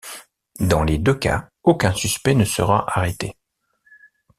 [0.59, 3.37] Dans les deux cas, aucun suspect ne sera arrêté.